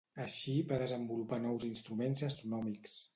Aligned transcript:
Així 0.21 0.53
va 0.71 0.79
desenvolupar 0.83 1.39
nous 1.43 1.65
instruments 1.69 2.25
astronòmics. 2.29 2.97